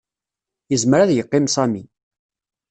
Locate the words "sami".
1.55-1.83